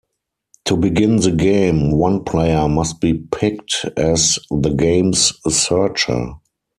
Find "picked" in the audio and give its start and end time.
3.19-3.85